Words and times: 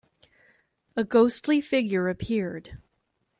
A 0.95 1.03
ghostly 1.03 1.61
figure 1.61 2.09
appeared. 2.09 2.79